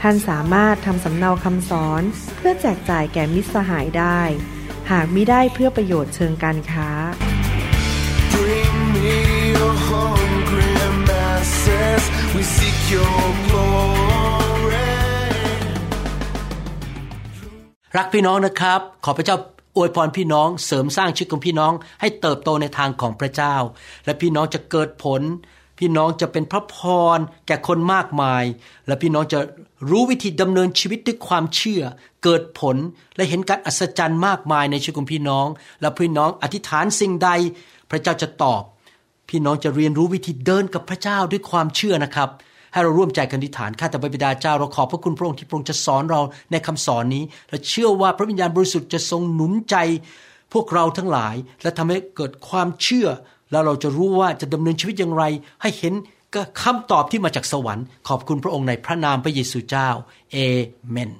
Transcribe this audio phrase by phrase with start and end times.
[0.00, 2.02] ท่านสามารถทำสำเนาคำสอน
[2.36, 4.20] เพื่อแจกจ่ายแก่มิตรสหายได้
[4.90, 6.90] หากมิได้เพื่อประโยชน์เชิงการค้า
[12.92, 13.28] your
[17.96, 19.36] รักพี่น้องนะครับ ขอพระเจ้า
[19.76, 23.54] อวยพรพี่น้องเสริมสร้างชีวิตของพี่น้องให้เติบโตในทางของพระเจ้า
[24.04, 25.22] และพี่น้องจะเกิดผล
[25.78, 26.76] พี่น้องจะเป็นพระพ
[27.16, 28.44] รแก่คนมากมาย
[28.86, 29.38] และพี่น้องจะ
[29.90, 31.82] รู้วิธีดำเนินชีวิตด้วยความเชื่อ
[32.24, 32.76] เกิดผล
[33.16, 35.46] และเห็นการอัศจรรย์มากมายในชีวิตของพี่น้อง
[35.80, 37.30] และพี่น้องอธิษฐานสิ่งใด
[37.90, 38.62] พระเจ้าจะตอบ
[39.28, 42.28] พี่น้องจะเรียนรู้วิธีเดินกับพระเจ้าด้วยความเชื่อนะครับ
[42.72, 46.20] ให้เราร่วมใจกันอธิษฐานข้าแต่พระบิดาเจ้าเราขอบพระคุณพระองค์ที่พระองค์จะสอนเรา
[46.50, 49.76] ในคำสอนนี้และเชื่อว่าพระวิญญาณบริสุทธิ์จะทรงหนุนใจ
[50.52, 53.08] พวกเราทั้งหลายและทำให้เกิดความเชื่อ
[53.50, 55.24] แล้วเราจะรู้ว่าจะดำเนินชีวิตอย่างไร
[55.62, 55.94] ให้เห็น
[56.34, 59.88] ก็คำตอบที่มาจากสวรรค์ ขอบคุณพระองค์ในพระนามพระเยซูเจ้า
[60.32, 60.36] เอ
[60.90, 61.10] เมน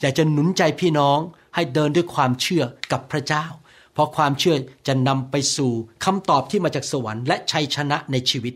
[0.00, 1.18] อยากจะหนุนใจพี่น้อง
[1.54, 3.44] ให้เดินด้วยความเชื่อกับพระเจ้า
[3.92, 5.72] เพราะความเชื่อจะนำไปสู่
[6.04, 8.54] คำตอบที่มาจากสวรรค์และชัยชนะในชีวิต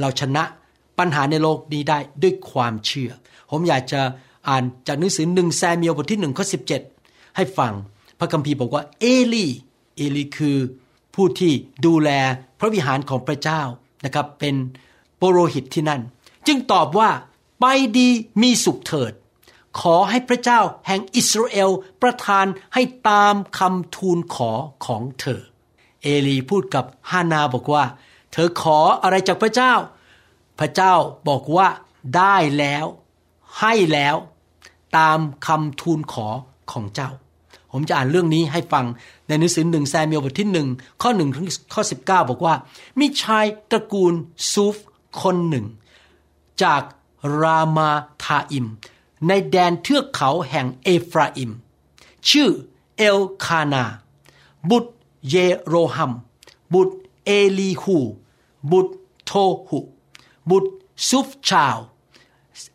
[0.00, 0.42] เราชนะ
[0.98, 3.10] ปัญหาในโลกนี้ได้ด้วยความเชื่อ
[3.50, 4.00] ผมอยากจะ
[4.48, 6.58] อ่านจากหนังสือหนึ่งแซมเมียลบทที่หนึ่งข้อสิ
[7.36, 7.72] ให้ฟัง
[8.18, 9.46] พระคัมภีร์บอกว่าเอลี
[9.96, 10.56] เอลีคือ
[11.16, 11.52] ผู้ที่
[11.86, 12.10] ดูแล
[12.58, 13.62] พระวิหารของพระเจ้า
[14.04, 14.54] นะครับเป็น
[15.16, 16.02] โปโรหิตที่นั่น
[16.46, 17.10] จึงตอบว่า
[17.60, 17.64] ไป
[17.98, 18.08] ดี
[18.42, 19.12] มีสุขเถิด
[19.80, 21.70] ขอให้พระเจ้าแห่งอิสราเอล
[22.02, 24.52] ประทานให้ตามคำทูลขอ
[24.86, 25.42] ของเธอ
[26.02, 27.84] เอลีพูดกับฮานาบอกว่า
[28.32, 29.72] เธอขออะไรจากพระเจ้า
[30.58, 30.94] พระเจ้า
[31.28, 31.68] บอกว่า
[32.16, 32.86] ได้แล้ว
[33.60, 34.16] ให้แล้ว
[34.98, 36.28] ตามคำทูลขอ
[36.72, 37.10] ของเจ้า
[37.78, 38.86] ผมจะอ่านเรื่องนี้ให้ฟัง
[39.28, 40.68] ในหนังสือหนึ่งซามูเอลบทที่หนึ่ง
[41.02, 42.54] ข้อหนึ่งถึงข้อสิบเก้าบอกว่า
[42.98, 44.14] มีชายตระกูล
[44.52, 44.76] ซูฟ
[45.20, 45.66] คนหนึ่ง
[46.62, 46.82] จาก
[47.40, 47.90] รามา
[48.22, 48.66] ทาอิม
[49.26, 51.50] ในแดนเทือกเขาแห่งเอฟราอิม
[52.28, 52.48] ชื่อ
[52.96, 53.84] เอลคานา
[54.70, 54.92] บุตร
[55.30, 56.12] เยโรฮัม
[56.74, 57.98] บุตรเอลีฮู
[58.70, 58.92] บุตร
[59.24, 59.32] โท
[59.68, 59.80] หุ
[60.50, 60.70] บุตร
[61.08, 61.76] ซุฟชาว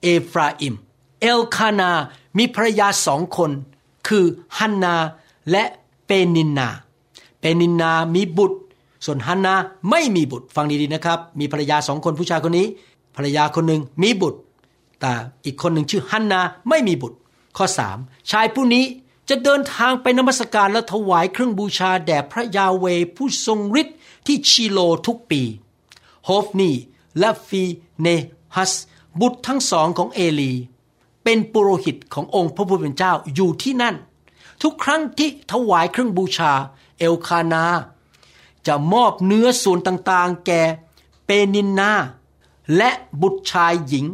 [0.01, 0.75] เอฟราอิม
[1.21, 1.91] เอลคานา
[2.37, 3.51] มีภรรยาสองคน
[4.07, 4.25] คือ
[4.57, 4.95] ฮันนา
[5.51, 5.63] และ
[6.05, 6.69] เปนินนา
[7.39, 8.59] เปนินนามีบุตร
[9.05, 9.53] ส่วนฮันนา
[9.89, 12.67] ไม่มีบุตร ฟังดีๆนะครับ มีภรรยาสองคนผู้ชายคนนี้
[13.15, 14.39] ภรรยาคนหนึ่งมีบุตร
[14.99, 15.11] แต่
[15.45, 17.17] อีกคนหนึ่งชื่อฮันนาไม่มีบุตร
[17.57, 17.97] ข้อสาม
[18.31, 18.85] ชายผู้นี้
[19.29, 22.85] จะเดินทางไปนมัสการและถวายเครื่องบูชาแด่พระยาเว
[23.15, 23.97] ผู้ทรงฤทธิ์
[24.27, 25.41] ที่ชิโลทุกปี
[26.25, 26.71] โฮฟนี
[27.19, 27.63] และฟี
[28.01, 28.07] เน
[28.55, 28.73] ฮัส
[29.19, 30.51] บุตรทั้งสองของเอลี
[31.23, 33.95] เป็นปุโรหิตขององค์พระผู้เป็นเจ้าอยู่ที่นั่น
[34.63, 36.51] ทุกครั้งที่ถวายเครื่องบูชา
[36.97, 37.63] เอลคานา
[38.67, 40.61] จะมอบเนื้อส่วนต่างๆ แก่
[41.25, 41.91] เปนินนา
[42.77, 42.89] และ
[43.21, 44.05] บุตรชายหญิง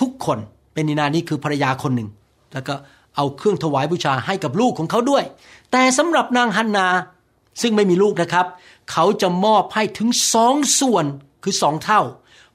[0.00, 0.38] ทุกคน
[0.72, 2.08] เปนินนานี่คือภรรยาคนหนึ่ง
[2.52, 2.74] แล้วก็
[3.16, 5.24] เอาเครื่องถวายบูชาให้กับลูกของเขาด้วย
[5.72, 6.88] แต่สำหรับนางฮันนา
[7.60, 8.46] ซึ่งไม่มีลูกนะครับ
[8.92, 11.04] เขาจะมอบให้ถึงสองส่วน
[11.42, 12.00] คือสองเท่า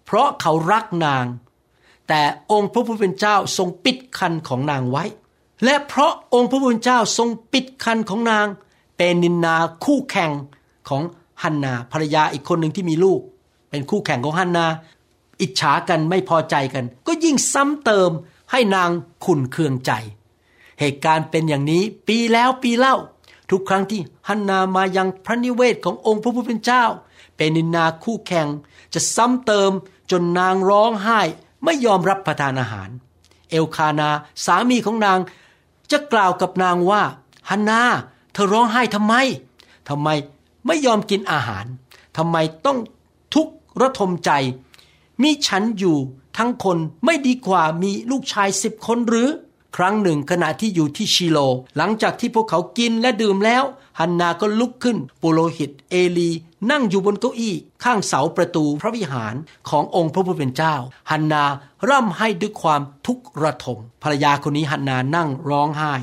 [0.06, 1.26] เพราะเขารักนาง
[2.08, 5.04] แต่องค์พระผู้เป็นเจ้าทรงปิดคันของนางไว้
[5.64, 8.48] และเพราะองค์พระผู้เป็นเจ้าทรงปิดคันของนาง
[8.98, 10.32] เป็นนินนาคู่แข่ง
[10.90, 11.02] ของ
[11.44, 13.22] ฮันนาภรรยาอีกคนหนึ่งที่มีลูก
[13.70, 14.66] เป็นคู่แข่งของฮันนา
[15.42, 18.12] อิจฉากันไม่พอใจกัน ก็ยิ่งซ้ำเติม
[18.52, 18.90] ให้นาง
[19.26, 19.92] ขุนเคืองใจ
[20.80, 22.96] เหตุการณ์เป็นอย่างนี้ปีแล้วปีเล่า
[23.50, 26.84] ทุกครั้งที่ฮันนามายังพระนิเวศขององค์พระผู้เป็นเจ้า
[27.38, 28.48] เป็นนินนาคู่แข่ง
[28.94, 29.72] จะซ้ำเติม
[30.12, 31.22] จนนางร้องไห้
[31.66, 32.90] ไม่ยอมรับประทานอาหาร
[33.50, 34.10] เอลคานา
[34.46, 35.20] สามีของนาง
[35.92, 37.04] จะกล่าวกับนางว่า
[37.50, 37.82] ฮันนา
[38.34, 39.14] เธอร้องไห้ทำไม
[39.90, 40.10] ทำไม
[40.66, 41.66] ไม่ยอมกินอาหาร
[42.18, 42.78] ทำไมต้อง
[43.34, 44.32] ทุกข์ระทมใจ
[45.22, 45.98] มีฉันอยู่
[46.38, 49.30] ทั้งคนไม่ดีกว่ามีลูกชายสิบคนหรือ
[49.76, 51.38] ครั้งหนึ่งขณะที่อยู่ที่ชิโล
[51.78, 53.64] หลังจากที่พวกเขากินและดื่มแล้ว
[54.00, 56.32] ฮันนาก็ลุกขึ้นปุโรหิต เอลี
[56.72, 59.36] นั่งอยู่บนเก้าอี้ข้างเสาประตูพระวิหาร
[59.70, 60.76] ขององค์พระผู้เป็นเจ้า
[61.12, 61.44] ฮันนา
[61.90, 65.94] ร่ำให้ด้วยความทุกข์ระทมภรรยาคนนี้ฮันนานั่งร้องไห้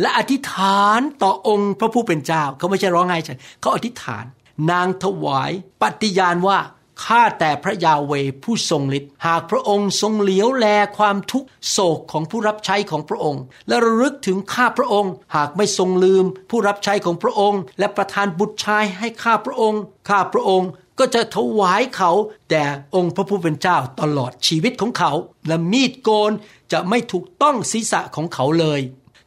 [0.00, 4.24] และอธิษฐานต่อองค์พระผู้เป็นเจ้าเขาไม่ใช่ร้องไห้ใช่เขาอธิษฐาน
[4.70, 5.50] นางถวาย
[5.82, 6.58] ปฏิญาณว่า
[7.04, 8.12] ข้าแต่พระยาเว
[8.42, 10.66] ผู้ทรงฤทธิ์หากพระองค์ทรงเหลียวแล
[10.98, 22.10] ความทุกโศกของผู้รับใช้ของพระองค์ และระลึกถึงข้าพระองค์ หากไม่ทรงลืม ผู้รับใช้ของพระองค์ และประทานบุตรชายให้ข้าพระองค์ข้าพระองค์ก็จะถวายเขา
[22.50, 22.64] แด่
[22.94, 25.12] องค์พระผู้เป็นเจ้าตลอดชีวิตของเขา
[25.46, 26.32] และมีดโกน
[26.72, 28.80] จะไม่ถูกต้องศีรษะของเขาเลย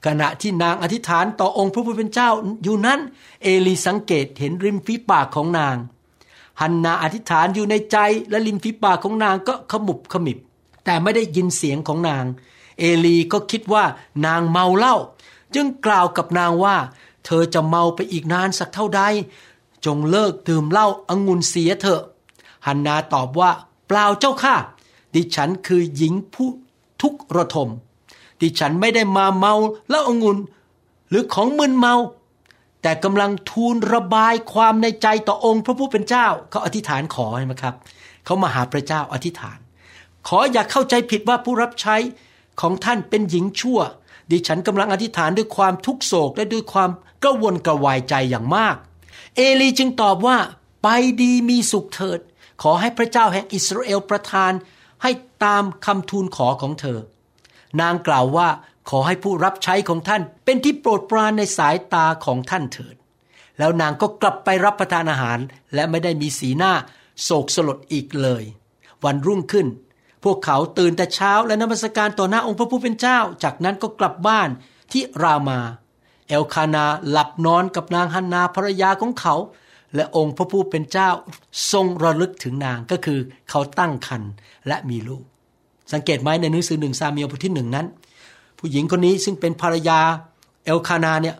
[0.05, 2.29] ขณะที่นางอธิษฐานต่อองค์พระผู้เป็นเจ้า
[2.63, 2.99] อยู่นั้น
[3.43, 5.75] เอลีสังเกตเห็นริมฝีปากของนาง
[6.61, 7.97] ฮันนาอธิษฐานอยู่ในใจ
[8.29, 10.37] และริมฝีปากของนางก็ขมุบขมิบ
[10.85, 12.25] แต่ไม่ได้ยินเสียงของนาง
[12.79, 13.83] เอลีก็คิดว่า
[14.25, 14.95] นางเมาเหล้า
[15.55, 16.75] จึงกล่าวกับนางว่า
[17.25, 19.01] เธอจะเมาไปอีกนานสักเท่าใด
[19.85, 22.01] จงเลิกดื่มเหล้าองุ่นเสียเถอะ
[22.65, 23.51] ฮันนาตอบว่า
[23.87, 24.55] เปล่าเจ้าค่ะ
[25.13, 26.49] ดิฉันคือหญิงผู้
[27.01, 27.69] ทุกข์ระทม
[28.41, 29.53] ดิฉันไม่ได้มาเมา
[29.89, 30.37] เหล้าองุ่น
[31.09, 31.95] หรือของมึนเมา
[32.83, 37.75] แต่กำลังทูลระบายความในใจต่อองค์พระผู้เป็นเจ้าเขาอธิษฐานขอใช่ไหมครับ
[38.25, 39.57] เขามาหาพระเจ้าอธิษฐาน
[40.27, 41.95] ขออย่าเข้าใจผิดว่าผู้รับใช้
[42.61, 43.79] ของท่านเป็นหญิงชั่ว
[44.31, 46.89] ดิฉันกำลังอธิษฐานด้วยความทุกโศกและด้วยความ
[47.23, 48.75] กระวนกระวายใจอย่างมาก
[49.35, 50.37] เอลีจึงตอบว่า
[50.83, 50.87] ไป
[51.21, 52.19] ดีมีสุขเถิด
[52.61, 54.51] ขอให้พระเจ้าแห่งอิสราเอลประทาน
[55.03, 55.11] ให้
[55.43, 56.99] ตามคำทูลขอของเธอ
[57.81, 58.47] นางกล่าวว่า
[58.89, 62.95] ขอให้ผู้รับใช้ของท่านเป็นที่โปรดปรานในสายตาของท่านเถิด
[63.59, 65.39] แล้วนางก็กลับไปรับประทานอาหาร
[65.73, 66.73] และไม่ได้มีสีหน้า
[67.23, 68.43] โศกสลดอีกเลย
[69.05, 69.67] วันรุ่งขึ้น
[70.23, 74.49] พวกเขาตื่นแต่เช้าและนมัสการต่อหน้าองค์พระผู้เป็นเจ้า จากนั้นก็กลับบ้าน
[74.91, 75.59] ที่รามา
[76.27, 79.35] เอลคานาหลับนอนกับนางฮันนาภรรยาของเขา
[79.95, 81.09] และองค์พระผู้เป็นเจ้า
[81.71, 83.19] ทรงระลึกถึงนางก็คือ
[83.49, 84.31] เขาตั้งครรภ์
[84.67, 85.23] และมีลูก
[85.93, 87.87] สังเกตไหมในหนังสือหนึ่งซามีลบทที่หนึ่งนั้น
[88.65, 89.99] ผู้หญิงคนนี้ซึ่งเป็นภรรยา
[90.65, 91.35] เอลคานาเนี่ย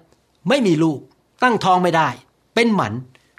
[0.49, 0.99] ไม่มีลูก
[1.43, 2.09] ตั้งท้องไม่ได้
[2.55, 2.93] เป็นหมัน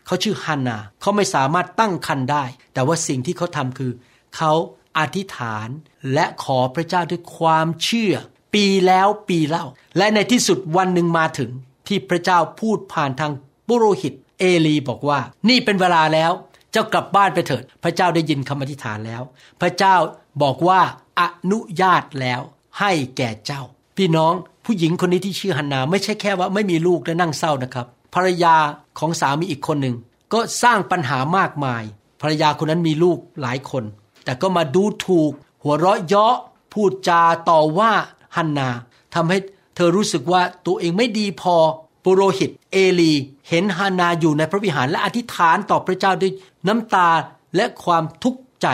[0.06, 2.44] เขาชื่อฮันนาเขาไม่สามารถตั้งครรภ์ได้
[2.74, 3.92] แต่ว่าสิ่งที่เขาทำคือ
[4.36, 4.52] เขา
[4.98, 5.68] อธิษฐาน
[6.14, 8.14] และขอพระเจ้าด้วยความเชื่อ
[8.54, 9.64] ปีแล้วปีเล่า
[9.96, 11.50] และในที่สุดวันหนึ่งมาถึง
[11.88, 13.32] ที่พระเจ้าพูดผ่านทาง
[13.68, 16.32] ปุโรหิต เอลีบอกว่า นี่เป็นเวลาแล้ว
[16.72, 19.22] เจ้ากลับบ้านไปเถิด พระเจ้าได้ยินคำอธิษฐานแล้ว
[19.60, 19.94] พระเจ้า
[20.42, 20.80] บอกว่า
[21.20, 22.40] อนุญาตแล้ว
[22.80, 23.62] ให้แก่เจ้า
[23.96, 24.32] พี่น้อง
[24.64, 28.54] ผู้หญิงคนนี้ที่ชื่อฮันนา ไม่ใช่แค่ว่าไม่มีลูกและนั่งเศร้านะครับภรรยา
[28.98, 29.96] ของสามีอีกคนหนึ่ง
[30.32, 31.82] ก็สร้างปัญหามากมาย
[32.20, 33.84] ภรรยาคนนั้นมีลูกหลายคน
[34.24, 35.32] แต่ก็มาดูถูก
[35.62, 36.34] หัวเราะเยาะ
[36.72, 37.92] พูดจาต่อว่า
[38.36, 38.68] ฮันนา
[39.14, 39.38] ทำให้
[39.74, 41.56] เธอรู้สึกว่าตัวเองไม่ดีพอ
[42.04, 43.12] ปุโรหิตเอลี
[43.48, 46.32] เห็นฮานาอยู่ในพระวิหารและอธิษฐานต่อพระเจ้าด้วย
[46.68, 47.10] น้ำตา
[47.56, 48.68] และความทุกข์ใจ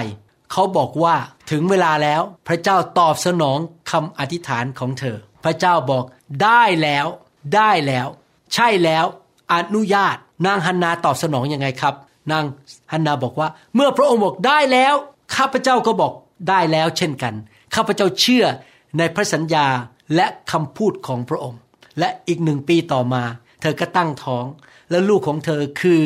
[0.53, 1.17] เขาบอกว่า
[1.51, 3.59] ถึงเวลาแล้วพระเจ้าตอบสนอง
[3.91, 6.05] คำอธิษฐานของเธอ พระเจ้าบอก
[6.43, 7.07] ได้แล้ว
[7.55, 8.07] ได้แล้ว
[8.55, 9.05] ใช่แล้ว
[9.53, 10.17] อนุญาต
[10.47, 11.95] นางฮันนาตอบสนองยังไงครับ
[12.33, 12.45] นาง
[12.93, 14.95] ฮันนาบอกว่า เมื่อพระองค์บอกได้แล้ว
[15.37, 16.13] ข้าพเจ้าก็บอก
[16.49, 17.35] ได้แล้ว เช่นกัน
[17.75, 18.45] ข้าพเจ้าเชื่อ
[18.99, 19.67] ในพระสัญญา
[20.15, 21.61] และคำพูดของพระองค์
[21.99, 23.23] และอีกหนึ่งปีต่อมา
[23.61, 24.45] เธอก็ตั้งท้อง
[24.91, 26.01] และลูกของเธอคือ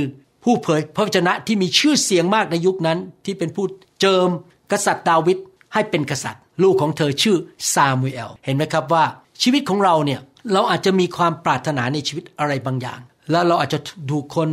[0.45, 3.67] ผู้เผยพระวจนะที่มีชื่อเสียงมากในยุคนั้นที่เป็นผู้
[4.01, 4.29] เจิม
[4.73, 5.39] กษัตริย์ดาวิด
[5.73, 7.37] ให้เป็นกษัตริย์ ลูกของเธอชื่อ
[7.73, 9.05] ซามูเอลเห็นไหมครับว่า
[9.43, 10.21] ชีวิตของเราเนี่ย
[10.53, 13.79] เราอาจจะมีความปรารถนาในชีวิตอะไรบางอย่าง แล้วเราอาจจะ
[14.11, 14.49] ถูคน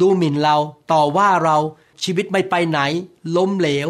[0.00, 0.56] ดูหมิ่นเรา
[0.92, 1.56] ต่อว่าเรา
[2.04, 2.80] ชีวิตไม่ไปไหน
[3.36, 3.88] ล้มเหลว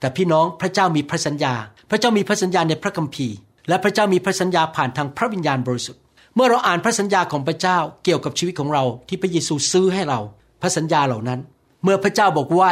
[0.00, 1.54] แต่พี่น้องพระเจ้ามีพระสัญญา
[1.90, 3.36] พระเจ้ามีพระสัญญาในพระคัมภีร์
[3.68, 6.02] และพระเจ้ามีพระสัญญาผ่านทางพระวิญญาณบริสุทธิ์
[6.34, 10.20] เมื่อเราอ่านพระสัญญาของพระเจ้าเกี่ยวกับชีวิตของเราที่พระเยซูซื้อให้เรา
[10.62, 11.40] พระสัญญาเหล่านั้น
[11.84, 12.70] เมื่อพระเจ้าบอกว่า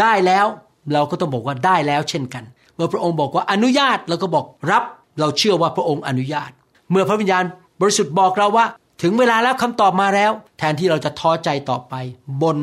[0.00, 0.46] ได้แล้ว
[0.92, 2.44] เราก็ต้องบอกว่าได้แล้วเช่นกัน
[2.74, 4.84] เมื่อพระองค์บอกว่าอนุญาตเราก็บอกรับ
[5.20, 6.50] เราเชื่อว่าพระองค์อนุญาต
[6.90, 7.44] เมื่อพระวิญญาณ
[7.80, 8.66] บริสุทธิ์บอกเราว่า
[9.02, 11.94] ถึงเวลาแล้วคำตอบมาแล้ว แทนที่เราจะท้อใจต่อไป
[12.42, 12.58] บน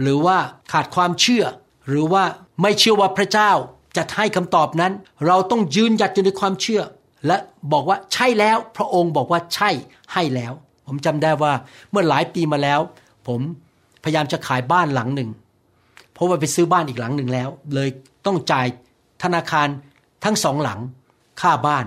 [0.00, 0.38] หรือว่า
[0.72, 1.44] ขาดความเชื่อ
[1.88, 2.24] หรือว่า
[2.62, 3.50] ไม่เชื่อว่าพระเจ้า
[3.96, 4.92] จะให้คำตอบนั้น
[5.26, 6.82] เราต้องยืนหยัดอยู่ในความเชื่อ
[7.26, 7.36] และ
[7.72, 9.70] บอกว่าใช่แล้ว พระองค์บอกว่าใช่
[10.12, 10.52] ให้แล้ว
[10.86, 11.52] ผมจำได้ว่า
[11.90, 12.80] เมื่อหลายปีมาแล้ว
[13.26, 13.40] ผม
[14.04, 15.30] พยายามจะขายบ้านหลังหนึ่ง
[16.12, 17.88] เพราะว่าไปซื้อบ้านอีกหลังหนึ่งแล้ว เลย
[18.26, 18.66] ต้องจ่าย
[19.22, 19.68] ธนาคาร
[20.24, 20.80] ทั้งสองหลัง
[21.40, 21.84] ค่าบ้าน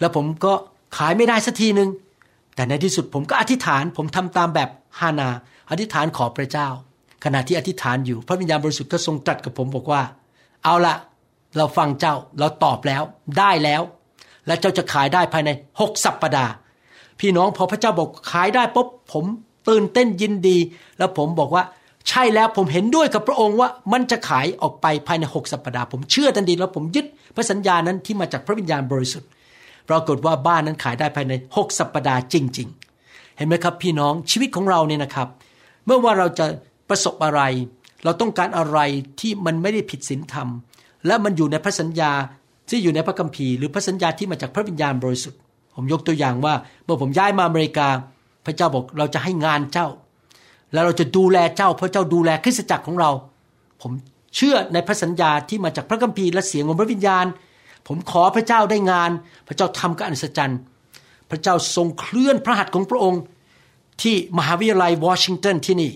[0.00, 0.52] แล้วผมก็
[0.96, 1.88] ขายไม่ได้สักทีหนึ่ง
[2.54, 4.68] แต่ในที่สุดผมก็อธิษฐานผมทำตามแบบ
[5.00, 5.28] ฮานา
[5.70, 6.68] อธิษฐานขอพระเจ้า
[7.24, 10.02] ขณะที่อธิษฐานอยู่ พระวิญญาณบริสุทธิ์ก็ทรงตรัสกับผมบอกว่า
[10.64, 10.94] เอาละ
[11.56, 13.02] เราฟังเจ้าเราตอบแล้ว
[13.38, 13.82] ได้แล้ว
[14.46, 16.52] และเจ้าจะขายได้ภายในหกสัปปดาห์
[17.20, 19.24] พี่น้องพอพระเจ้าบอกขายได้ปุ๊บผม
[19.68, 20.58] ตื่นเต้นยินดี
[20.98, 21.64] แล้วผมบอกว่า
[22.08, 27.06] ใช่แล้วผมเห็นด้วยกับพระองค์ว่ามันจะขายออกไปภายในหกสัปปดาห์ผมเชื่อทันทีแล้วผมยึด
[27.36, 29.28] พระสัญญานั้นที่มาจากพระวิญญาณบริสุทธิ์
[29.88, 32.68] ปรากฏว่าบ้านนั้นขายได้ภายในหกสัปปดาห์จริง
[33.02, 35.28] ๆ เห็นไหมครับพี่น้องชีวิตของเราเนี่ยนะครับ
[35.86, 36.46] เมื่อว่าเราจะ
[36.88, 37.40] ประสบอะไร
[38.04, 38.78] เราต้องการอะไร
[39.20, 40.48] ที่มันไม่ได้ผิดศีลธรรม
[41.06, 42.12] และมันอยู่ในพระสัญญา
[42.68, 45.40] ที่อยู่ในพระคัมภีร์หรือพระสัญญาที่มาจากพระวิญญาณบริสุทธิ์
[45.74, 47.88] ผมยกตัวอย่างว่าเมื่อผมย้ายมาอเมริกา
[48.46, 49.86] พระเจ้าบอกเราจะให้งานเจ้า
[50.74, 53.10] แล้วเราจะดูแลเจ้าเพราะเจ้าดูแลคริสตจักรของเรา
[53.82, 53.92] ผม
[54.36, 57.26] เชื่อในพระสัญญาที่มาจากพระคัมภีร์และเสียงของพระวิญญาณ
[57.86, 59.10] ผมขอพระเจ้าได้งาน
[59.48, 60.58] พระเจ้าทำการอัศจรรย์
[61.30, 63.20] พระเจ้าทรงเคลื่อนพระหัตถ์ของพระองค์
[64.02, 65.92] ที่มหาวิทยาลัยวอชิงตันที่นี่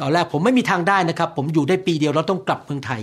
[0.00, 3.00] ตอนแรกผมไม่มีทางได้นะครับ ผมอยู่ได้ปีเดียวเราต้องกลับเมืองไทย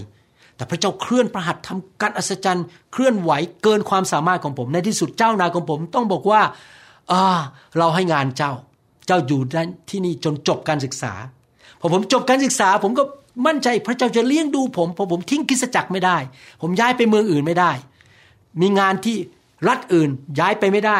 [0.55, 3.31] แต่พระเจ้าเคลื่อนพระหัตถ์ทำการอัศจรรย์เคลื่อนไหว
[3.63, 6.41] เกินความสามารถของผม ในที่สุดเจ้านายของผมต้องบอกว่า
[7.11, 7.23] อ่า
[7.77, 8.51] เราให้งานเจ้า
[9.07, 9.39] เจ้าอยู่
[9.89, 11.13] ที่นี่จนจบการศึกษา
[11.79, 13.03] พอผมจบการศึกษา ผมก็
[13.47, 16.17] มั่นใจพระเจ้าจะเลี้ยงดูผมพอผมทิ้งคิสจักรไม่ได้
[16.61, 17.71] ผมย้ายไปเมืองอื่นไม่ได้
[18.61, 19.17] มีงานที่
[19.67, 20.97] รัฐอื่นย้ายไปไม่ได้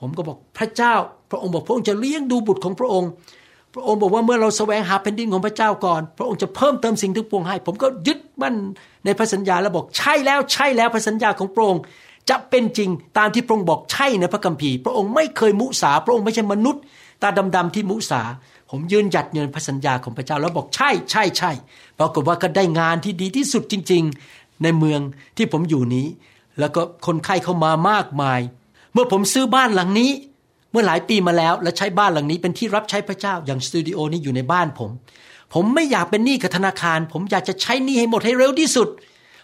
[0.00, 0.94] ผมก็บอกพระเจ้า
[1.30, 3.10] พระองค์บอกพระองค์จะเลี้ยงดูบุตรของพระองค์
[3.74, 8.54] พระองค์บอกว่าเมื่อเราแสวงหาแผ่นดินของพระเจ้าก่อน พระองค์จะเพิ่มเติมสิ่งทุกปวงให้ ผมก็ยึดมั่น
[9.04, 11.82] ในพระสัญญาแล้วบอกใช่แล้วใช่แล้วพระสัญญาของพระองค์
[12.30, 16.82] จะเป็นจริงตามที่พระองค์บอกใช่ในพระคัมภีร์ พระองค์ไม่เคยมุสา พระองค์ไม่ใช่มนุษย์
[17.22, 18.22] ตาดำๆที่มุสา
[18.70, 21.50] ผมยืนหยัดเงินพระสัญญาของพระเจ้าแล้วบอกใช่ใช่ใช่
[21.98, 24.02] ปรากฏว่าก็ได้งานที่ดีที่สุดจริง
[24.32, 25.00] ๆ ในเมือง
[25.36, 26.06] ที่ผมอยู่นี้
[26.60, 28.40] แล้วก็คนไข้เข้ามามากมาย
[28.92, 30.10] เมื่อผมซื้อบ้านหลังนี้
[30.70, 34.90] เมื่อหลายปีมาแล้ว และใช้บ้านหลังนี้เป็นที่รับใช้พระเจ้าอย่างสตูดิโอนี้อยู่ในบ้านผม
[35.54, 38.88] ผมไม่อยากเป็นหนี้กับธนาคาร ผมอยากจะใช้หนี้ให้หมดให้เร็วที่สุด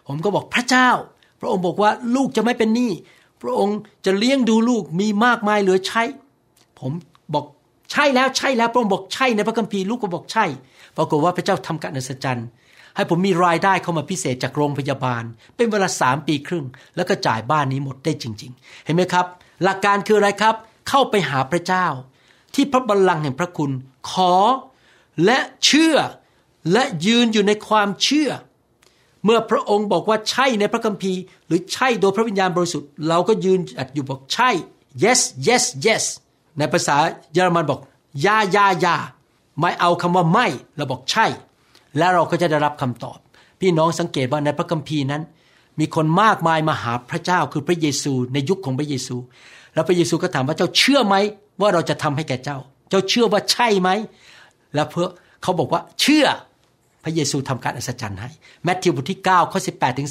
[0.08, 0.88] ผมก็บอกพระเจ้า
[1.40, 2.92] พระองค์บอกว่าลูกจะไม่เป็นหนี้
[3.42, 6.02] พระองค์จะเลี้ยงดูลูกมีมากมายเหลือใช้
[6.80, 6.92] ผม
[7.34, 7.44] บอก
[7.92, 10.44] ใช่แล้วใช่แล้วพระองค์บอกใช่ในพระคัมภีร์ลูกก็บอกใช่
[10.96, 12.48] ปรากฏว่าพระเจ้าทำการอัศจรรย์
[12.96, 15.24] ให้ผมมีรายได้เข้ามาพิเศษจากโรงพยาบาล
[15.56, 16.66] เป็นเวลาสามปีครึ่ง
[16.96, 19.26] แล้วก็จ่ายบ้านนี้หมดได้จริง ๆ เห็นไหมครับ
[19.64, 20.54] หลักการคืออะไรครับ
[20.88, 21.86] เข้าไปหาพระเจ้า
[22.54, 23.70] ที่พระบัลลังก์แห่งพระคุณ
[24.10, 24.34] ขอ
[25.24, 25.96] และเชื่อ
[26.72, 28.30] และยืนอยู่ในความเชื่อ
[29.24, 34.50] เมื่อพระองค์บอกว่าใช่ในพระคัมภีร์ หรือใช่โดยพระวิญญาณบริสุทธิ์เราก็ยืนอัดอยู่บอกใช่
[35.02, 36.04] yes yes yes
[36.58, 36.96] ในภาษา
[37.32, 37.80] เยอรมันบอก
[38.26, 38.96] ยายายา
[39.60, 40.46] ไม่เอาคำว่าไม่
[40.76, 41.26] เราบอกใช่
[41.98, 43.18] แล้วเราก็จะได้รับคำตอบ
[43.60, 45.22] พี่น้องสังเกตว่าในพระคัมภีร์นั้น
[45.80, 49.16] มีคนมากมายมาหาพระเจ้าคือพระเยซูในยุคของพระเยซู
[49.74, 51.16] แล้วพระเยซูก็ถามว่าเจ้าเชื่อไหม
[51.60, 52.58] ว่าเราจะทำให้แก่เจ้า
[52.90, 53.90] เจ้าเชื่อว่าใช่ไหม
[54.74, 55.08] แล้วเพื่อ
[55.42, 56.26] เขาบอกว่าเชื่อ
[57.04, 58.30] พระเยซูทำการอัศจรรย์ให้
[58.64, 60.08] แมทธิวบทที่9ข้อ18ถึง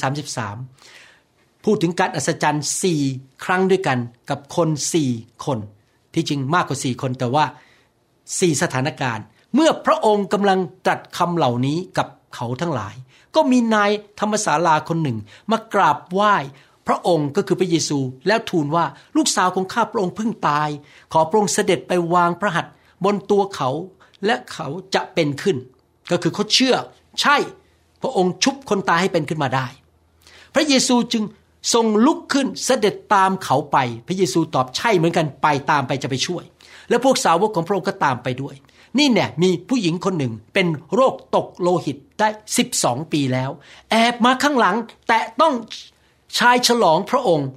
[0.82, 3.02] 33 พูดถึงการอัศจรรย์สี่
[3.44, 3.98] ครั้งด้วยกัน
[4.30, 5.10] กับคนสี่
[5.46, 5.60] คน
[6.14, 7.46] ที่จริงมากกว่าสี่คนแต่ว่า
[8.40, 12.96] สี่สถานการณ์ เมื่อพระองค์กำลังตรัสคำเหล่านี้กับเขาทั้งหลาย
[13.36, 15.18] ก็มีนายธรรมศาลาคนหนึ่ง
[15.52, 16.36] มากราบไหว้
[16.88, 18.86] พระองค์ก็คือพระเยซู แล้วทูลว่า
[19.18, 20.70] ลูกสาวของข้าพระองค์เพิ่งตาย
[21.14, 22.74] ขอพระองค์เสด็จไปวางพระหัตถ์
[23.06, 23.70] บนตัวเขา
[24.26, 25.58] และเขาจะเป็นขึ้น
[26.12, 26.76] ก็คือเขาเชื่อ
[27.22, 27.38] ใช่
[28.02, 29.68] พระองค์ชุบคนตายให้เป็นขึ้นมาได้
[30.56, 31.24] พระเยซูจึง
[31.74, 36.44] ทรงลุกขึ้นเสด็จตามเขาไป พระเยซูตอบใช่เหมือนกันไปตามไปจะไปช่วย
[36.90, 38.56] และพวกสาวกของพระองค์ก็ตามไปด้วย
[38.98, 42.28] นี่เนี่ยมีผู้หญิงคนหนึ่งเป็นโรคตกโลหิตได้
[42.70, 43.50] 12 ปีแล้ว
[43.92, 44.76] แอบมาข้างหลัง
[45.08, 45.54] แต่ต้อง
[46.38, 47.50] ชายฉลองพระองค์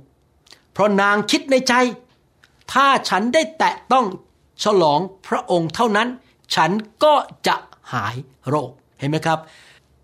[0.72, 1.74] เพราะนางคิดในใจ
[2.72, 4.06] ถ้าฉันได้แตะต้อง
[4.64, 6.08] ฉลองพระองค์เท่านั้น
[6.54, 6.70] ฉัน
[7.04, 7.14] ก็
[7.46, 7.56] จะ
[7.92, 8.14] หาย
[8.48, 9.38] โรค เห็นไหมครับ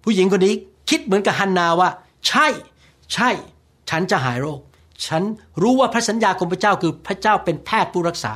[0.05, 0.55] ผู้หญิงคนนี้
[0.91, 1.91] คิดเหมือนกับฮันนาว่า
[2.29, 2.47] ใช่
[3.13, 3.31] ใช่
[3.91, 4.61] ฉันจะหายโรค
[5.07, 5.23] ฉัน
[5.63, 8.33] รู้ว่าพระสัญญาของพระเจ้าคือพระเจ้าเป็นแพทย์ผู้รักษา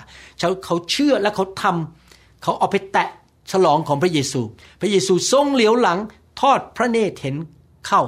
[0.65, 3.09] เขาเชื่อและเขาทำเขาเอาไปแตะ
[3.51, 4.41] ฉลองของพระเยซู
[4.81, 5.99] พระเยซูทรงเหลียวหลัง
[6.41, 7.37] ทอดพระเนตรเห็น
[7.87, 8.03] เข้า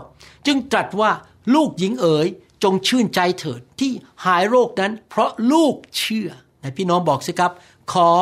[0.46, 1.10] จึงตรัสว่า
[1.54, 2.28] ลูกหญิงเอ๋ย
[2.64, 3.92] จงชื่นใจเถิดที่
[4.24, 7.52] หายโรคนั้น เพราะลูกเชื่อไหนพี่น้องบอกสิครับ
[7.92, 8.12] ขอ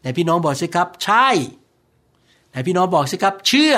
[0.00, 1.28] ไหนพี่น้องบอกสิครับ ใช่
[2.52, 3.74] ไหนพี่น้องบอกสิครับ เชื่อ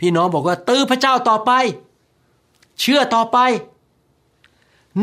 [0.00, 1.52] พี่น้องบอกว่าตื้อพระเจ้าต่อไป
[2.80, 3.38] เชื่อต่อไป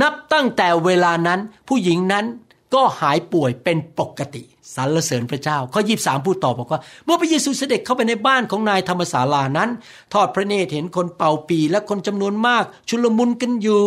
[0.01, 2.25] นับตั้งแต่เวลานั้นผู้หญิงนั้น
[2.73, 4.43] ก็หายป่วยเป็นปกติ
[4.75, 9.69] สรรเสริญพระเจ้าข้อยีบสามพูดต่อบอกว่า เมื่อพระเยซูเสด็จเข้าไปในบ้านของนายธรรมศาลานั้น
[10.13, 13.81] ทอดพระเนตรเห็นคนเป่าปีและคนจำนวนมาก ชุลมุนกันอยู่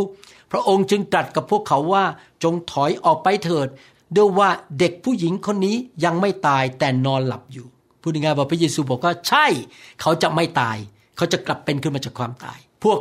[0.52, 2.04] พระองค์จึงตรัสกับพวกเขาว่า
[2.42, 3.68] จงถอยออกไปเถิด
[4.16, 7.66] ด้วยว่าเด็กผู้หญิงคนนี้ยังไม่ตายแต่นอนหลับอยู่
[8.02, 9.46] พูดง่ายๆว่าพระเยซูบอกว่าใช่
[10.00, 10.76] เขาจะไม่ตาย
[11.16, 12.98] เขาจะกลับเป็นขึ้นมาจากความตาย พวก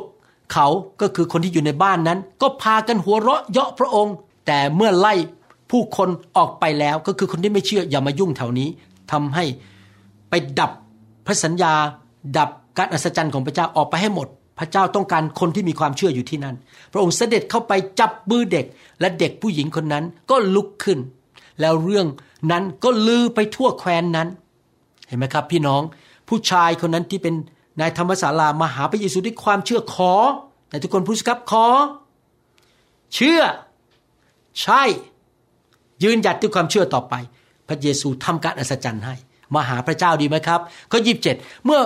[0.53, 0.67] เขา
[1.01, 4.15] ก็คือคนที่อยู่ในบ้านนั้น ก็พากันหัวเราะเยาะพระองค์
[4.47, 5.13] แต่เมื่อไล่
[5.71, 8.69] ผู้คนออกไปแล้วก็คือคนที่ไม่เชื่ออย่ามายุ่งแถวนี้
[9.11, 9.45] ทำให้
[10.29, 10.71] ไปดับ
[11.25, 11.73] พระสัญญา
[12.37, 14.27] ดับการอัศจรรย์ของพระเจ้าออกไปให้หมด
[14.59, 16.55] พระเจ้าต้องการคนที่มีความเชื่ออยู่ที่นั่น
[16.91, 18.65] พระองค์เสด็จเข้าไปจับมือเด็ก
[18.99, 20.99] และเด็กผู้หญิงคนนั้นก็ลุกขึ้น
[21.61, 22.07] แล้วเรื่อง
[22.51, 24.27] นั้นก็ลือไปทั่วแคว้นนั้น
[25.07, 25.81] เห็นไหมครับ พี่น้อง
[26.29, 27.35] ผู้ชายคนนั้นที่เป็น
[27.79, 30.13] นายธรรมศาลามาหาพระเยซูด้วยความเชื่อขอ
[30.69, 31.67] แต่ทุกคนพูดสครับขอ
[33.13, 33.41] เชื่อ
[34.61, 34.83] ใช่
[36.03, 37.13] ยืนหยัดด้วยความเชื่อต่อไป
[37.67, 39.15] พระเยซูทำการอัศจรรย์ให้
[39.55, 40.59] มาหาพระเจ้าดีไหมครับ
[40.91, 41.35] ข้อยีิบเจ็ด
[41.65, 41.81] เมื่อ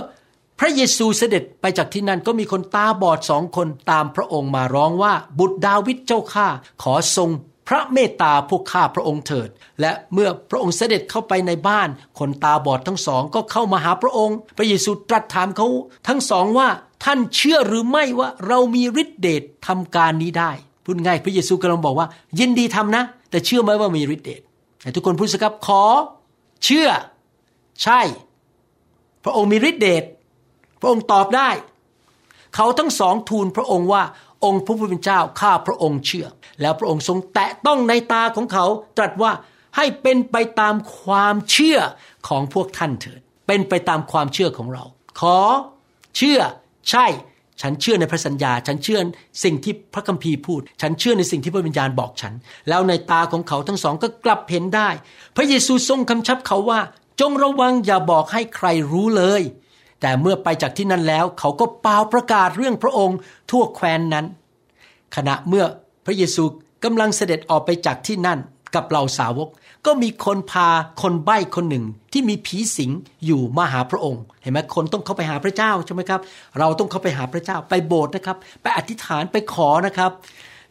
[0.59, 6.47] พระเยซูเสด็จไปจากที่นั่นก็มีคนตาบอดสองคนตามพระองค์มาร้องว่าบุตรดาวิดเจ้าข้า
[6.83, 7.29] ขอทรง
[7.73, 9.49] ระเมตตาพวกข้าพระองค์เถิด
[9.81, 15.67] และเมื่อพระองค์เสด็จเข้าไปในบ้าน คนตาบอดทั้งสองก็เข้ามาหาพระองค์ พระเยซูตรัสถามเขา
[16.07, 16.67] ทั้งสองว่า
[17.03, 20.51] ท่านเชื่อหรือไม่ว่าเรามีฤทธิเดชทำการนี้ได้
[20.83, 22.07] พูดง่ายพระเยซูกำลังบอกว่า
[22.39, 24.41] ยินดีทำนะ แต่เชื่อไหมว่ามีฤทธิเดช
[24.95, 25.83] ทุกคนพูดสิครับขอ
[26.63, 26.87] เชื่อ
[27.83, 28.01] ใช่
[29.23, 30.03] พระองค์มีฤทธิเดช
[30.81, 31.49] พระองค์ตอบได้
[32.55, 34.03] เขาทั้งสองทูลพระองค์ว่า
[34.45, 36.27] องค์พระผู้เป็นเจ้าข้าพระองค์เชื่อ
[36.61, 38.65] แล้วพระองค์ทรงแตะต้องในตาของเขา
[38.97, 39.31] ตรัสว่า
[39.77, 41.79] ให้เป็นไปตามความเชื่อ
[42.27, 44.83] ของพวกท่านเถิด เป็นไปตามความเชื่อของเรา
[45.19, 45.37] ขอ
[46.17, 46.39] เชื่อ
[46.89, 47.05] ใช่
[47.61, 48.99] ฉันเชื่อในพระสัญญา ฉันเชื่อ
[49.43, 52.33] สิ่งที่พระคัมภีร์พูด ฉันเชื่อในสิ่งที่พระวิญญาณบอกฉัน
[52.69, 54.89] แล้วในตาของเขาทั้งสองก็กลับเห็นได้
[55.35, 56.79] พระเยซูทรงคำชับเขาว่า
[57.21, 59.41] จงระวังอย่าบอกให้ใครรู้เลย
[60.01, 63.17] แต่เมื่อไปจากที่นั่นแล้วเขาก็เป่าประกาศเรื่องพระองค์
[63.51, 64.25] ทั่วแคว้นนั้น
[65.15, 65.65] ขณะเมื่อ
[66.05, 66.43] พระเยซู
[66.83, 68.39] กำลังเสด็จออกไปจากที่นั่น
[68.75, 69.49] กับเหล่าสาวก
[69.85, 70.69] ก็มีคนพา
[71.01, 72.91] คนใบ้คนหนึ่งที่มีผีสิง
[73.25, 76.21] อยู่มาหาพระองค์ เห็นไหมคนต้องเข้าไปหาพระเจ้าใช่ไหมครับ
[76.59, 80.11] เราต้องเข้าไปหาพระเจ้าไปโบสถ์นะครับ ไปอธิษฐานไปขอนะครับ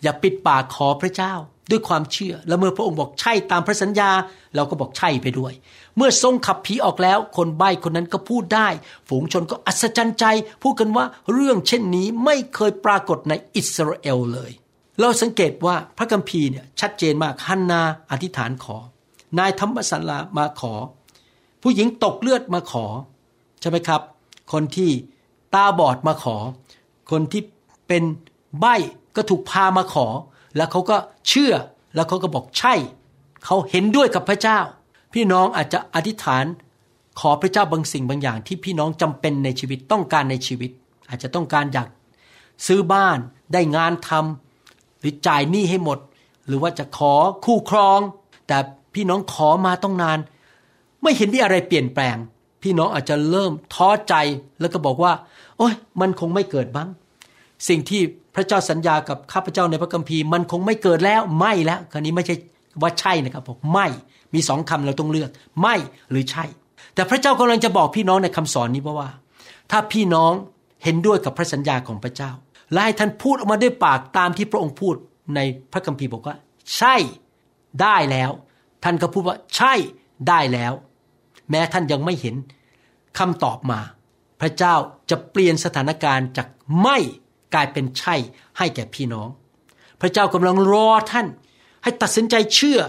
[0.02, 1.32] อย่าปิดปากขอพระเจ้า
[1.70, 4.10] ด้วยความเชื่อ แล้วเมื่อพระองค์บอกใช่ตามพระสัญญา
[4.56, 5.52] เราก็บอกใช่ไปด้วย
[5.96, 8.68] เมื่อทรงขับผีออกแล้ว คนใบ้คนนั้นก็พูดได้
[9.08, 10.24] ฝูงชนก็อัศจรรย์ใจ
[10.62, 14.50] พูดกันว่าเรื่องเช่นนี้ไม่เคยปรากฏในอิสราเอลเลย
[15.00, 18.76] เราสังเกตว่าพระคัมภีร์เนี่ยชัดเจนมากฮันนาอธิษฐานขอ
[19.38, 20.72] นายธรรมสันลามาขอ
[21.62, 22.86] ผู้หญิงตกเลือดมาขอ
[23.60, 24.00] ใช่ไหมครับ
[24.52, 24.90] คนที่
[25.54, 26.36] ตาบอดมาขอ
[27.10, 27.42] คนที่
[27.88, 28.02] เป็น
[28.60, 28.74] ใบ้
[29.16, 30.06] ก็ถูกพามาขอ
[30.56, 30.96] แล้วเขาก็
[31.28, 31.54] เชื่อ
[31.94, 32.74] แล้วเขาก็บอกใช่
[33.44, 34.58] เขาเห็นด้วยกับพระเจ้า
[35.14, 36.44] พี่น้องอาจจะอธิษฐาน
[37.20, 40.70] ขอพระเจ้าบางสิ่งบางอย่าง ที่พี่น้องจำเป็นในชีวิตต้องการในชีวิต
[41.08, 41.88] อาจจะต้องการอยาก
[42.66, 43.18] ซื้อบ้าน
[43.52, 45.98] ได้งานทำหรือจ่ายหนี้ให้หมด
[46.46, 48.00] หรือว่าจะขอคู่ครอง
[48.46, 48.58] แต่
[48.94, 50.18] พี่น้องขอมาต้องนาน
[51.02, 52.16] ไม่เห็นมีอะไรเปลี่ยนแปลง
[52.62, 54.14] พี่น้องอาจจะเริ่มท้อใจ
[54.60, 55.12] แล้วก็บอกว่า
[55.58, 56.88] โอ้ยมันคงไม่เกิดบ้าง
[57.68, 58.00] สิ่งที่
[58.34, 62.36] พระเจ้าสัญญากับข้าพเจ้าในพระคัมภีร์มันคงไม่เกิดแล้วไม่แล้วคราวนี้ไม่ใช่
[62.82, 63.86] ว่าใช่นะครับบอกไม่
[64.34, 65.74] มีสองคำเราต้องเลือกไม่
[66.10, 66.44] หรือใช่
[66.94, 69.08] แต่พระเจ้ากำลังจะบอกพี่น้องในคำสอนนี้เพราะว่า
[69.70, 70.32] ถ้าพี่น้อง
[70.84, 72.30] เห็นด้วยกับพระสัญญาของพระเจ้า
[72.72, 74.94] และให้ท่านพูดออกมาด้วยปากตามที่พระองค์พูด
[75.34, 75.40] ใน
[75.72, 76.36] พระคัมภีร์บอกว่า
[76.76, 76.96] ใช่
[77.82, 78.30] ได้แล้ว
[78.84, 79.74] ท่านก็พูดว่าใช่
[80.28, 80.72] ได้แล้ว
[81.50, 82.34] แม้ท่านยังไม่เห็น
[83.18, 83.80] คำตอบมา
[84.40, 84.74] พระเจ้า
[85.10, 86.48] จะเปลี่ยนสถานการณ์จาก
[86.82, 86.98] ไม่
[87.54, 88.14] กลายเป็นใช่
[88.58, 89.28] ให้แก่พี่น้อง
[90.00, 91.26] พระเจ้ากำลังรอท่าน
[91.82, 92.80] ให้ตัดสินใจเชื่อ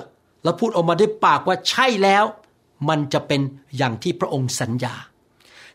[0.44, 2.26] และพูดออกมาด้วยปากว่าใช่แล้ว
[2.90, 3.42] มันจะเป็น
[3.78, 4.94] อย่างที่พระองค์สัญญา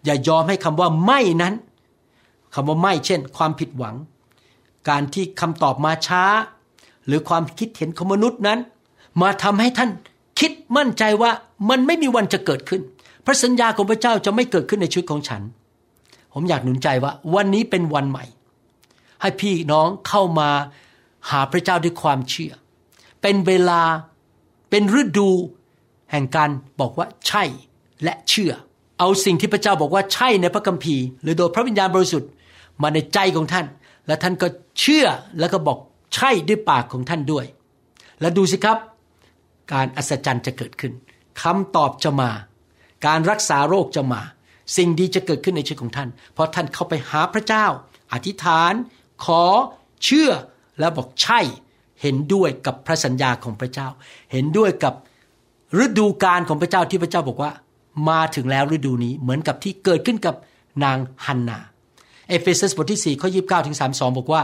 [0.04, 1.54] อย่ายอมให้คำว่าไม่นั้น
[2.54, 3.96] คำว่าไม่เช่น ความผิดหวัง
[4.88, 6.24] การที่คำตอบมาช้า
[7.06, 8.58] หรือความคิดเห็นของมนุษย์นั้น
[9.22, 9.90] มาทำให้ท่าน
[10.40, 11.30] คิดมั่นใจว่า
[11.70, 12.82] มันไม่มีวันจะเกิดขึ้น
[13.24, 15.42] พระสัญญาของพระเจ้าจะไม่เกิดขึ้นในชีวิตของฉัน
[16.32, 18.24] ผมอยากหนุนใจว่าวันนี้เป็นวันใหม่
[19.20, 20.50] ให้พี่น้องเข้ามา
[21.30, 22.52] หาพระเจ้าด้วยความเชื่อ
[23.22, 23.82] เป็นเวลา
[24.70, 25.30] เป็นฤดู
[26.10, 26.50] แห่งการ
[26.80, 27.44] บอกว่าใช่
[28.04, 28.52] และเชื่อ
[28.98, 32.30] เอาสิ่งที่พระเจ้าบอกว่าใช่ในพระคัมภีร์ หรือโดยพระวิญญาณบริสุทธิ์
[32.82, 33.66] มาในใจของท่าน
[34.06, 34.46] และท่านก็
[34.80, 35.06] เชื่อ
[35.40, 35.78] แล้วก็บอก
[36.14, 37.44] ใช่ด้วยปากของท่านด้วย
[38.20, 38.78] และดูสิครับ
[39.72, 40.92] การอัศจรรย์จะเกิดขึ้น
[41.42, 42.30] คำตอบจะมา
[43.06, 44.20] การรักษาโรคจะมา
[44.76, 47.66] สิ่งดีจะเกิดขึ้นในชีวิตของท่าน เพราะท่านเข้าไปหาพระเจ้า
[48.12, 48.72] อธิษฐาน
[49.24, 49.42] ขอ
[50.04, 50.30] เชื่อ
[50.78, 51.40] แล้วบอกใช่
[52.02, 53.88] เห็นด้วยกับพระสัญญาของพระเจ้า
[54.32, 54.94] เห็นด้วยกับ
[55.84, 57.50] ฤดูการของพระเจ้าที่พระเจ้าบอกว่า
[58.08, 60.34] มาถึงแล้วฤดูนี้เหมือนกับที่เกิดขึ้นกับ
[60.84, 61.58] นางฮันนา
[62.28, 64.42] เอเฟซัสบทที่4ข้อ29ถึง32 บอกว่า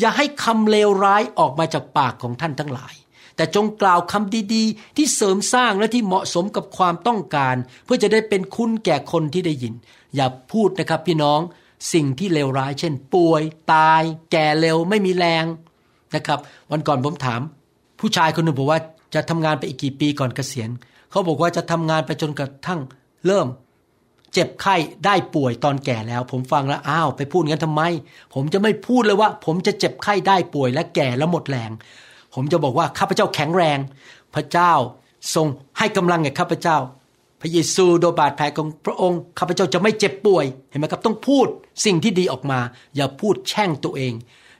[0.00, 2.94] อย่าให้คำเลวร้ายออกมาจากปากของท่านทั้งหลาย
[3.36, 9.74] แต่จงกล่าวคำดีๆ ที่เสริมสร้างและที่เหมาะสมกับความต้องการ เพื่อจะได้เป็นคุณแก่คนที่ได้ยิน
[10.14, 11.40] อย่าพูดนะครับพี่น้อง
[11.92, 13.42] สิ่งที่เลวร้ายเช่น ป่วย
[13.74, 15.44] ตาย แก่เร็วไม่มีแรง
[16.14, 16.38] นะครับ
[16.70, 17.40] วันก่อนผมถาม
[18.00, 18.80] ผู้ชายคนหนึ่งบอกว่า
[19.14, 20.70] จะทำงานไปอีกกี่ปีก่อนเกษียณ
[21.10, 22.80] เขาบอกว่าจะทำงานไปจนกระทั่ง
[23.26, 23.46] เริ่ม
[24.32, 27.82] เจ็บไข้ได้ป่วยตอนแก่แล้ว ผมฟังแล้วอ้าวไปพูดงั้นทำไม
[28.34, 31.70] ผมจะไม่พูดเลยว่า ผมจะเจ็บไข้ได้ป่วยและแก่แล้วหมดแรง
[32.34, 33.78] ผมจะบอกว่าข้าพเจ้าแข็งแรง
[34.34, 34.72] พระเจ้า
[35.34, 35.46] ทรง
[35.78, 36.76] ให้กำลังแก่ข้าพเจ้า
[37.42, 41.46] พระเยซูโดยบาดแผลของพระองค์ข้าพเจ้าจะไม่เจ็บป่วยเห็นไหมครับ ต้องพูด
[41.84, 42.60] สิ่งที่ดีออกมา
[42.96, 44.12] อย่าพูดแช่งตัวเอง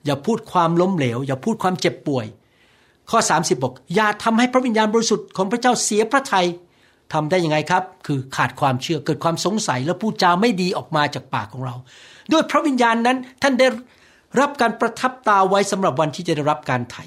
[0.05, 2.27] อย่าพูดความล้มเหลว อย่าพูดความเจ็บป่วย
[3.11, 6.47] ข้อ 30บอกอย่าทำให้พระวิญญาณบริสุทธิ์ของพระเจ้าเสียพระทัย
[7.13, 11.75] ทำได้ยังไงครับ คือขาดความเชื่อเกิดความสงสัยและพูดจาไม่ดีออกมาจากปากของเรา
[12.33, 13.69] ด้วยพระวิญญาณนั้นท่านได้
[14.41, 17.05] รับการประทับตาไว้สำหรับวันที่จะได้รับการไถ่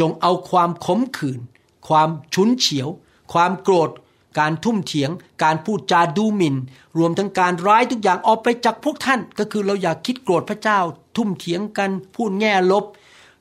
[0.00, 1.40] จงเอาความขมขื่น
[1.88, 2.88] ความฉุนเฉียว
[3.32, 3.90] ความโกรธ
[4.38, 5.10] การทุ่มเถียง
[5.42, 6.56] การพูดจาดูหมิน่น
[6.98, 10.78] รวมทั้งการร้ายทุกอย่างออกไปจากพวกท่าน ก็คือเราอยากคิดโกรธพระเจ้า
[11.16, 12.84] ทุ่มเถียงกัน พูดแง่ลบ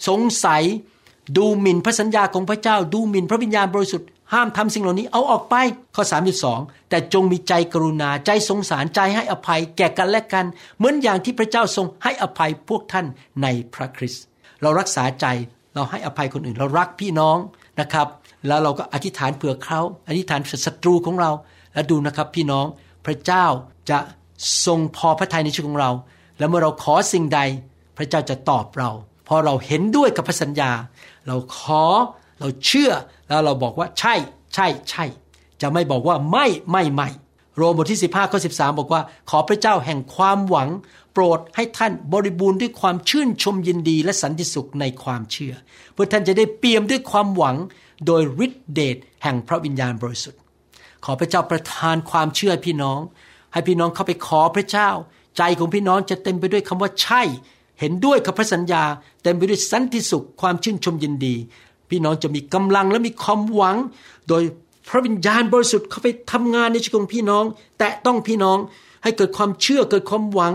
[0.07, 0.63] สงสัย
[1.37, 5.55] ดูหมิ่นพระสัญญาของพระเจ้า ดูหมิ่นพระวิญญาณบริสุทธิ์ ห้ามทำสิ่งเหล่านี้เอาออกไป
[5.95, 6.03] ข้อ
[6.47, 10.45] 32 แต่จงมีใจกรุณา ใจสงสาร ใจให้อภัย แก่กันและกัน
[10.77, 13.05] เหมือนอย่างที่พระเจ้าทรงให้อภัยพวกท่าน
[13.41, 14.23] ในพระคริสต์
[14.61, 15.25] เรารักษาใจ
[15.73, 17.37] เราให้อภัยคนอื่น เรารักพี่น้อง
[17.79, 18.07] นะครับ
[18.47, 21.31] แล้วเราก็อธิษฐานเผื่อเขาอธิษฐานศัตรูของเรา
[21.73, 22.65] แล้วดูนะครับพี่น้อง
[23.05, 23.45] พระเจ้า
[23.89, 23.99] จะ
[24.65, 25.91] ทรงพอพระทัยในชีวิตของเรา
[26.37, 27.39] แล้วเมื่อเราขอสิ่งใด
[27.97, 28.89] พระเจ้าจะตอบเรา
[29.27, 30.71] พอเราเห็นด้วยกับพระสัญญา
[31.27, 31.83] เราขอ
[32.39, 32.91] เราเชื่อ
[33.27, 34.13] แล้วเราบอกว่าใช่
[34.53, 35.05] ใช่ ใช่
[35.61, 37.09] จะไม่บอกว่าไม่ไม่ไม่
[37.57, 40.69] โรมบทที่ 15ข้อ13 บอกว่า ขอพระเจ้าแห่งความหวัง
[41.13, 45.53] โปรดให้ท่านบริบูรณ์ด้วยความชื่นชมยินดีและสันติสุขในความเชื่อ
[45.93, 47.57] เพื่อท่านจะได้เปี่ยมด้วยความหวัง
[48.05, 50.39] โดยฤทธิเดชแห่งพระวิญญาณบริสุทธิ์
[51.05, 52.99] ขอพระเจ้าประทานความเชื่อพี่น้อง
[53.53, 54.89] ให้พี่น้องเข้าไปขอพระเจ้า
[55.37, 57.21] ใจของพี่น้องจะเต็มไปด้วยคำว่าใช่
[57.79, 58.83] เห็นด้วยกับพระสัญญา
[59.23, 61.35] เต็มไปด้วยสันติสุขความชื่นชมยินดี
[61.89, 63.77] พี่น้องจะมีกำลังและมีความหวัง
[64.29, 64.43] โดย
[64.89, 67.43] พระวิญญาณบริสุทธิ์เข้าไปทำงานในชีวิตของพี่น้อง
[67.79, 68.57] แตะต้องพี่น้อง
[69.03, 70.53] ให้เกิดความเชื่อเกิดความหวัง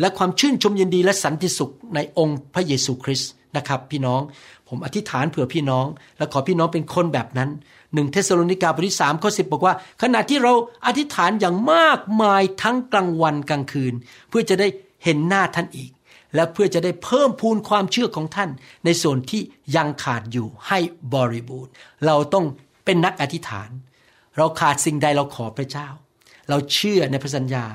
[0.00, 4.20] และความชื่นชมยินดีและสันติสุขในองค์พระเยซูคริสต์นะครับพี่น้อง
[4.68, 5.86] ผมอธิษฐานเผื่อพี่น้อง
[6.18, 7.50] และขอพี่น้องเป็นคนแบบนั้น
[7.94, 10.52] หนึ่งเธสะโลนิกาบทที่สามข้อสิบอกว่า ขณะที่เรา
[10.86, 13.94] อธิษฐานอย่างมากมายทั้งกลางวันกลางคืน
[14.28, 14.68] เพื่อจะได้
[15.04, 15.90] เห็นหน้าท่านอีก
[16.34, 18.50] และเพื่อจะได้เพิ่มพูนความเชื่อของท่าน
[18.84, 19.42] ในส่วนที่
[19.76, 20.78] ยังขาดอยู่ให้
[21.14, 21.72] บริบูรณ์
[22.06, 22.44] เราต้อง
[22.84, 23.70] เป็นนักอธิษฐาน
[24.36, 25.88] เราขาดสิ่งใดเราขอพระเจ้า
[26.48, 27.66] เราเชื่อในพระสัญญา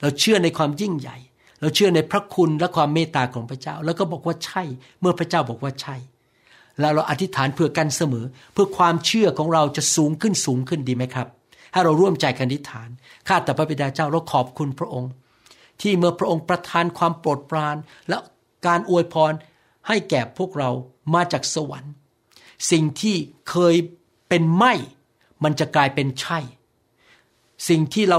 [0.00, 1.16] เราเชื่อในความยิ่งใหญ่
[1.62, 4.62] เราเชื่อในพระคุณและความเมตตาของพระเจ้า แล้วก็บอกว่าใช่
[5.00, 5.96] เมื่อพระเจ้าบอกว่าใช่
[6.80, 11.28] แล้วเราอธิษฐานเพื่อกันเสมอ เพื่อความเชื่อของเราจะสูงขึ้นสูงขึ้นดีไหมครับ
[11.74, 12.88] ถ้าเราร่วมใจกันอธิษฐาน
[13.28, 15.10] ข้าแต่พระบิดาเจ้าเราขอบคุณพระองค์
[15.80, 17.76] ที่เมื่อพระองค์ประทานความโปรดปราน
[18.08, 18.16] และ
[18.66, 19.32] การอวยพร
[19.88, 20.70] ให้แก่พวกเรา
[21.14, 21.92] มาจากสวรรค์
[22.70, 23.16] สิ่งที่
[23.50, 23.74] เคย
[24.28, 24.74] เป็นไม่
[25.44, 26.38] มันจะกลายเป็นใช่
[27.68, 28.18] สิ่งที่เรา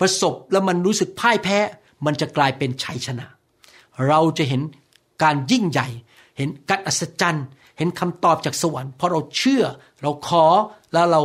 [0.00, 1.58] ประสบแล้วมันรู้สึกพ่ายแพ้
[2.04, 3.26] มันจะกลายเป็นชัยชนะ
[4.08, 4.60] เราจะเห็น
[5.22, 5.88] การยิ่งใหญ่
[6.36, 7.46] เห็นการอัศจรรย์
[7.78, 9.64] เห็นคำตอบจากสวรรค์เพราะเราเชื่อ
[10.02, 10.44] เราขอ
[10.92, 11.20] แล้วเรา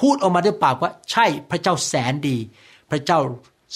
[0.00, 2.36] พูดออกมาด้วยปากว่าใช่พระเจ้าแสนดี
[2.90, 3.18] พระเจ้า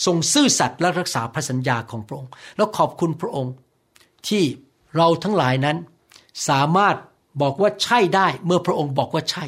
[0.04, 3.54] ทรงซื่อสัตย์และรักษาพระสัญญาของพระองค์ แล้วขอบคุณพระองค์
[4.28, 4.44] ที่
[4.96, 5.76] เราทั้งหลายนั้น
[6.48, 6.96] สามารถ
[7.42, 9.44] บอกว่าใช่ได้เมื่อพระองค์บอกว่าใช่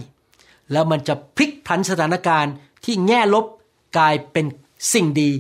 [0.72, 3.46] แล้วมันจะพลิกผันสถานการณ์ที่แง่ลบ
[3.98, 4.46] กลายเป็น
[4.92, 5.30] สิ่งดี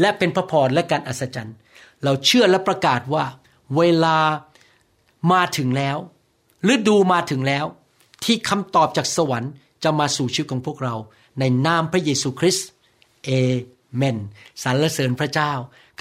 [0.00, 1.56] และเป็นพระพรและการอัศจรรย์
[2.04, 3.24] เราเชื่อและประกาศว่า
[3.76, 4.18] เวลา
[5.32, 5.96] มาถึงแล้ว
[6.74, 7.64] ฤดูมาถึงแล้ว
[8.24, 9.52] ที่คำตอบจากสวรรค์
[9.84, 10.94] จะมาสู่ชีวิตของพวกเรา
[11.38, 12.68] ในนามพระเยซูคริสต์
[13.24, 13.30] เอ
[13.96, 14.16] เมน
[14.62, 15.52] สรรเสริญพระเจ้า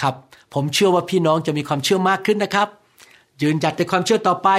[0.02, 0.16] ครับ
[0.54, 2.68] ผมเชื่อว่าพี่น้องจะมีความเชื่อมากขึ้นนะครับ
[3.42, 4.50] ยืนจัดในความเชื่อต่อไป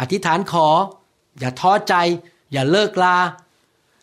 [0.00, 0.66] อธิษฐานขอ
[1.38, 1.94] อย่าท้อใจ
[2.52, 3.16] อย่าเลิกลา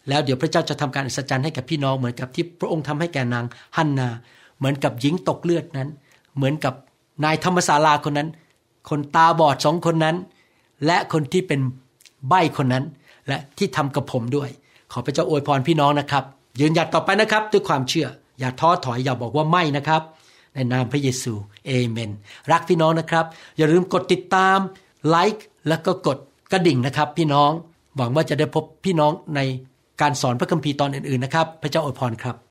[0.09, 3.45] แล้วเดี๋ยวพระเจ้าจะทำการอัศจรรย์ให้กับพี่น้องเหมือนกับที่พระองค์ทำให้แก่นาง
[3.77, 4.09] ฮันนา
[4.61, 5.89] เหมือนกับหญิงตกเลือดนั้น
[6.35, 6.73] เหมือนกับ
[7.23, 8.29] นายธรรมศาลาคนนั้น
[8.89, 10.15] คนตาบอดสองคนนั้น
[10.85, 11.59] และคนที่เป็น
[12.29, 12.85] ใบ้คนนั้น
[13.27, 14.49] และที่ทำกับผมด้วย
[14.91, 16.23] ขอพระเจ้าอวยพรพี่น้องนะครับ
[16.59, 18.07] ยืนหยัดต่อไปนะครับด้วยความเชื่อ
[18.39, 20.01] อย่าท้อถอยอย่าบอกว่าไม่นะครับ
[20.53, 21.33] ในนามพระเยซู
[21.65, 22.11] เอเมน
[22.51, 23.25] รักพี่น้องนะครับ
[23.57, 24.57] อย่าลืมกดติดตาม
[25.07, 26.17] ไลค์แล้วก็กด
[26.51, 27.51] กระดิ่งนะครับ พี่น้อง
[27.97, 29.39] หวังว่าจะได้พบพี่น้องใน
[30.01, 32.50] การสอนพระคัมภีร์ตอนอื่นๆนะครับ พระเจ้าอวยพรครับ